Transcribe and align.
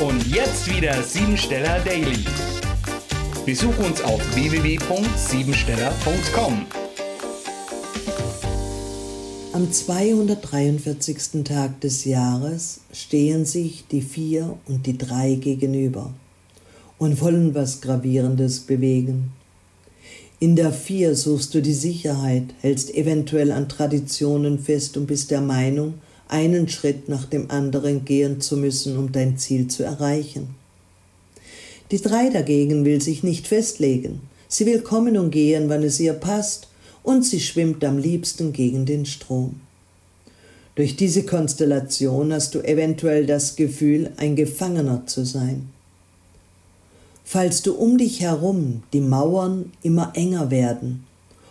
Und 0.00 0.26
jetzt 0.26 0.68
wieder 0.68 1.00
Siebensteller 1.04 1.78
Daily. 1.84 2.24
Besuch 3.46 3.78
uns 3.78 4.02
auf 4.02 4.20
www.siebensteller.com. 4.34 6.66
Am 9.52 9.70
243. 9.70 11.44
Tag 11.44 11.80
des 11.80 12.04
Jahres 12.04 12.80
stehen 12.92 13.44
sich 13.44 13.84
die 13.88 14.02
vier 14.02 14.58
und 14.66 14.84
die 14.86 14.98
drei 14.98 15.36
gegenüber 15.36 16.12
und 16.98 17.20
wollen 17.20 17.54
was 17.54 17.80
Gravierendes 17.80 18.58
bewegen. 18.60 19.30
In 20.40 20.56
der 20.56 20.72
vier 20.72 21.14
suchst 21.14 21.54
du 21.54 21.62
die 21.62 21.72
Sicherheit, 21.72 22.46
hältst 22.62 22.92
eventuell 22.92 23.52
an 23.52 23.68
Traditionen 23.68 24.58
fest 24.58 24.96
und 24.96 25.06
bist 25.06 25.30
der 25.30 25.40
Meinung, 25.40 25.94
einen 26.34 26.68
Schritt 26.68 27.08
nach 27.08 27.26
dem 27.26 27.48
anderen 27.52 28.04
gehen 28.04 28.40
zu 28.40 28.56
müssen, 28.56 28.98
um 28.98 29.12
dein 29.12 29.38
Ziel 29.38 29.68
zu 29.68 29.84
erreichen. 29.84 30.56
Die 31.92 32.02
drei 32.02 32.28
dagegen 32.28 32.84
will 32.84 33.00
sich 33.00 33.22
nicht 33.22 33.46
festlegen. 33.46 34.20
Sie 34.48 34.66
will 34.66 34.80
kommen 34.80 35.16
und 35.16 35.30
gehen, 35.30 35.68
wann 35.68 35.84
es 35.84 36.00
ihr 36.00 36.12
passt, 36.12 36.66
und 37.04 37.24
sie 37.24 37.38
schwimmt 37.38 37.84
am 37.84 37.98
liebsten 37.98 38.52
gegen 38.52 38.84
den 38.84 39.06
Strom. 39.06 39.60
Durch 40.74 40.96
diese 40.96 41.22
Konstellation 41.22 42.32
hast 42.32 42.56
du 42.56 42.60
eventuell 42.60 43.26
das 43.26 43.54
Gefühl, 43.54 44.10
ein 44.16 44.34
Gefangener 44.34 45.06
zu 45.06 45.24
sein. 45.24 45.68
Falls 47.24 47.62
du 47.62 47.74
um 47.74 47.96
dich 47.96 48.20
herum 48.20 48.82
die 48.92 49.00
Mauern 49.00 49.70
immer 49.82 50.12
enger 50.16 50.50
werden, 50.50 51.04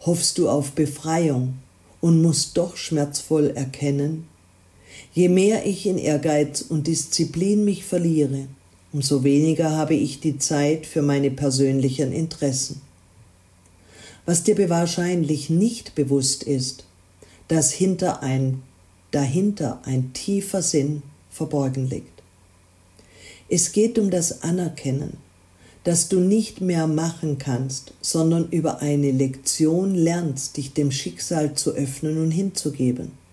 hoffst 0.00 0.38
du 0.38 0.48
auf 0.48 0.72
Befreiung 0.72 1.54
und 2.00 2.22
musst 2.22 2.56
doch 2.56 2.76
schmerzvoll 2.76 3.50
erkennen, 3.50 4.26
Je 5.14 5.28
mehr 5.28 5.64
ich 5.64 5.86
in 5.86 5.96
Ehrgeiz 5.96 6.60
und 6.60 6.88
Disziplin 6.88 7.64
mich 7.64 7.84
verliere, 7.84 8.48
umso 8.92 9.22
weniger 9.22 9.70
habe 9.70 9.94
ich 9.94 10.18
die 10.18 10.38
Zeit 10.38 10.86
für 10.86 11.02
meine 11.02 11.30
persönlichen 11.30 12.12
Interessen. 12.12 12.80
Was 14.26 14.42
dir 14.42 14.68
wahrscheinlich 14.68 15.50
nicht 15.50 15.94
bewusst 15.94 16.42
ist, 16.42 16.84
dass 17.46 17.70
hinter 17.70 18.24
ein, 18.24 18.62
dahinter 19.12 19.80
ein 19.84 20.12
tiefer 20.14 20.62
Sinn 20.62 21.02
verborgen 21.30 21.88
liegt. 21.88 22.22
Es 23.48 23.70
geht 23.70 24.00
um 24.00 24.10
das 24.10 24.42
Anerkennen, 24.42 25.18
dass 25.84 26.08
du 26.08 26.18
nicht 26.18 26.60
mehr 26.60 26.88
machen 26.88 27.38
kannst, 27.38 27.92
sondern 28.00 28.48
über 28.48 28.80
eine 28.80 29.12
Lektion 29.12 29.94
lernst, 29.94 30.56
dich 30.56 30.72
dem 30.72 30.90
Schicksal 30.90 31.54
zu 31.54 31.70
öffnen 31.72 32.18
und 32.18 32.32
hinzugeben. 32.32 33.23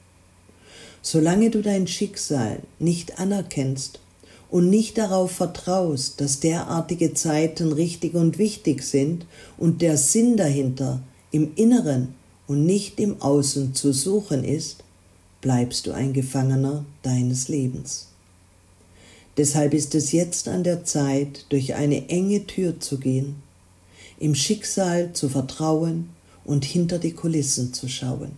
Solange 1.02 1.50
du 1.50 1.62
dein 1.62 1.88
Schicksal 1.88 2.60
nicht 2.80 3.20
anerkennst 3.20 4.00
und 4.52 4.70
nicht 4.70 4.98
darauf 4.98 5.32
vertraust, 5.32 6.22
dass 6.22 6.40
derartige 6.40 7.14
Zeiten 7.14 7.72
richtig 7.72 8.14
und 8.14 8.38
wichtig 8.38 8.84
sind 8.84 9.26
und 9.58 9.82
der 9.82 9.98
Sinn 9.98 10.38
dahinter 10.38 11.02
im 11.32 11.54
Inneren 11.56 12.14
und 12.48 12.66
nicht 12.66 13.00
im 13.00 13.22
Außen 13.22 13.74
zu 13.74 13.94
suchen 13.94 14.44
ist, 14.44 14.84
bleibst 15.40 15.88
du 15.88 15.92
ein 15.92 16.14
Gefangener 16.14 16.86
deines 17.02 17.48
Lebens. 17.48 18.08
Deshalb 19.38 19.74
ist 19.74 19.96
es 19.96 20.12
jetzt 20.12 20.48
an 20.50 20.64
der 20.64 20.84
Zeit, 20.84 21.46
durch 21.50 21.74
eine 21.74 22.10
enge 22.10 22.46
Tür 22.46 22.80
zu 22.80 23.00
gehen, 23.00 23.38
im 24.20 24.36
Schicksal 24.36 25.14
zu 25.14 25.30
vertrauen 25.30 26.10
und 26.44 26.66
hinter 26.66 27.00
die 27.00 27.14
Kulissen 27.14 27.74
zu 27.74 27.88
schauen. 27.88 28.34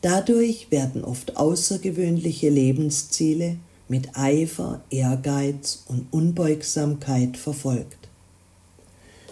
Dadurch 0.00 0.70
werden 0.70 1.02
oft 1.04 1.36
außergewöhnliche 1.36 2.50
Lebensziele 2.50 3.56
mit 3.88 4.16
Eifer, 4.16 4.80
Ehrgeiz 4.90 5.82
und 5.88 6.06
Unbeugsamkeit 6.12 7.36
verfolgt. 7.36 8.08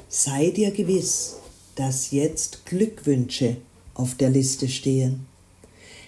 Sei 0.09 0.51
dir 0.51 0.73
gewiss, 0.73 1.37
dass 1.77 2.11
jetzt 2.11 2.67
Glückwünsche 2.67 3.59
auf 3.95 4.17
der 4.17 4.31
Liste 4.31 4.69
stehen. 4.69 5.27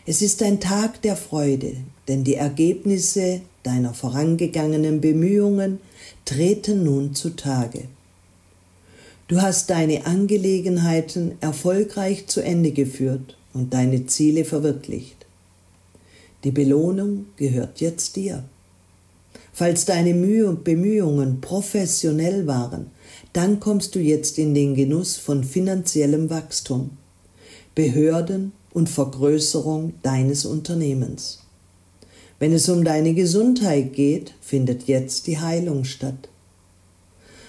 Es 0.07 0.23
ist 0.23 0.43
ein 0.43 0.59
Tag 0.59 1.03
der 1.03 1.17
Freude, 1.17 1.77
denn 2.09 2.25
die 2.25 2.35
Ergebnisse 2.35 3.43
deiner 3.63 3.95
vorangegangenen 3.95 5.01
Bemühungen 5.01 5.79
treten 6.25 6.83
nun 6.83 7.15
zutage. 7.15 7.85
Du 9.29 9.41
hast 9.41 9.71
deine 9.71 10.07
Angelegenheiten 10.07 11.33
erfolgreich 11.41 12.27
zu 12.27 12.41
Ende 12.41 12.73
geführt 12.73 13.38
und 13.55 13.75
deine 13.75 14.07
Ziele 14.07 14.45
verwirklicht. 14.45 15.27
Die 16.45 16.51
Belohnung 16.51 17.27
gehört 17.37 17.81
jetzt 17.81 18.17
dir. 18.17 18.45
Falls 19.53 19.85
deine 19.85 20.15
Mühe 20.15 20.49
und 20.49 20.63
Bemühungen 20.63 21.41
professionell 21.41 22.47
waren, 22.47 22.91
dann 23.33 23.59
kommst 23.59 23.95
du 23.95 23.99
jetzt 23.99 24.39
in 24.39 24.55
den 24.55 24.75
Genuss 24.75 25.17
von 25.17 25.43
finanziellem 25.43 26.31
Wachstum, 26.31 26.91
Behörden 27.75 28.53
und 28.73 28.89
Vergrößerung 28.89 29.95
deines 30.03 30.47
Unternehmens. 30.47 31.41
Wenn 32.39 32.53
es 32.53 32.69
um 32.69 32.85
deine 32.85 33.15
Gesundheit 33.15 33.95
geht, 33.95 34.35
findet 34.41 34.85
jetzt 34.85 35.27
die 35.27 35.39
Heilung 35.39 35.85
statt. 35.85 36.29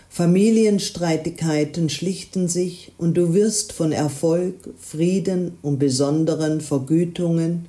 Familienstreitigkeiten 0.09 1.87
schlichten 1.87 2.47
sich 2.47 2.91
und 2.97 3.15
du 3.15 3.33
wirst 3.33 3.71
von 3.73 3.91
Erfolg, 3.91 4.55
Frieden 4.79 5.57
und 5.61 5.77
besonderen 5.77 6.61
Vergütungen, 6.61 7.67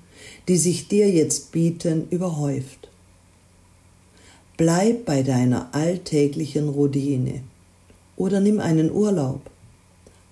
die 0.48 0.56
sich 0.56 0.88
dir 0.88 1.08
jetzt 1.10 1.52
bieten, 1.52 2.08
überhäuft. 2.10 2.88
Bleib 4.56 5.04
bei 5.04 5.22
deiner 5.22 5.74
alltäglichen 5.74 6.70
Routine 6.70 7.42
oder 8.16 8.40
nimm 8.40 8.58
einen 8.58 8.90
Urlaub. 8.90 9.42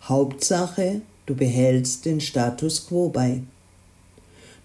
Hauptsache, 0.03 1.03
du 1.27 1.35
behältst 1.35 2.07
den 2.07 2.21
Status 2.21 2.87
quo 2.87 3.11
bei 3.11 3.43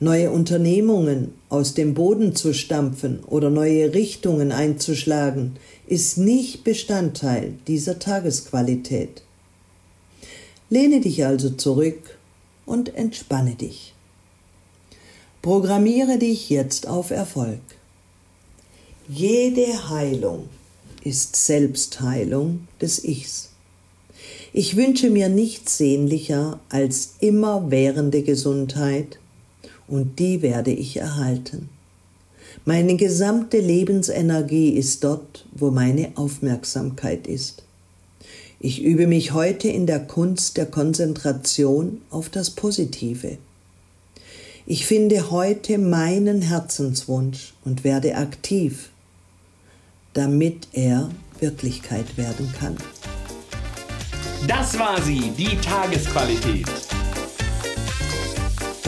neue 0.03 0.31
Unternehmungen 0.31 1.33
aus 1.49 1.73
dem 1.73 1.93
Boden 1.93 2.35
zu 2.35 2.53
stampfen 2.53 3.23
oder 3.25 3.49
neue 3.49 3.93
Richtungen 3.93 4.51
einzuschlagen, 4.51 5.55
ist 5.87 6.17
nicht 6.17 6.63
Bestandteil 6.63 7.53
dieser 7.67 7.99
Tagesqualität. 7.99 9.23
Lehne 10.69 11.01
dich 11.01 11.25
also 11.25 11.49
zurück 11.51 12.17
und 12.65 12.95
entspanne 12.95 13.55
dich. 13.55 13.93
Programmiere 15.41 16.17
dich 16.17 16.49
jetzt 16.49 16.87
auf 16.87 17.11
Erfolg. 17.11 17.61
Jede 19.09 19.89
Heilung 19.89 20.47
ist 21.03 21.35
Selbstheilung 21.35 22.67
des 22.79 23.03
Ichs. 23.03 23.49
Ich 24.53 24.75
wünsche 24.75 25.09
mir 25.09 25.29
nichts 25.29 25.77
sehnlicher 25.77 26.59
als 26.69 27.15
immerwährende 27.19 28.21
Gesundheit 28.21 29.19
und 29.87 30.19
die 30.19 30.41
werde 30.41 30.71
ich 30.71 30.97
erhalten. 30.97 31.69
Meine 32.65 32.95
gesamte 32.95 33.59
Lebensenergie 33.59 34.69
ist 34.69 35.03
dort, 35.03 35.45
wo 35.51 35.71
meine 35.71 36.11
Aufmerksamkeit 36.15 37.27
ist. 37.27 37.63
Ich 38.59 38.81
übe 38.81 39.07
mich 39.07 39.33
heute 39.33 39.67
in 39.67 39.85
der 39.87 39.99
Kunst 39.99 40.55
der 40.55 40.65
Konzentration 40.65 42.01
auf 42.09 42.29
das 42.29 42.49
Positive. 42.49 43.37
Ich 44.65 44.85
finde 44.85 45.29
heute 45.31 45.77
meinen 45.77 46.41
Herzenswunsch 46.41 47.53
und 47.65 47.83
werde 47.83 48.15
aktiv, 48.15 48.91
damit 50.13 50.69
er 50.71 51.09
Wirklichkeit 51.41 52.17
werden 52.17 52.53
kann. 52.57 52.77
Das 54.47 54.79
war 54.79 55.01
sie, 55.01 55.31
die 55.37 55.57
Tagesqualität. 55.57 56.67